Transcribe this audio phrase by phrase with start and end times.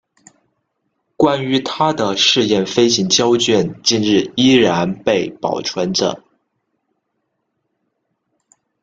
[1.15, 6.23] 关于他的试验飞行胶卷今日依然被保存着。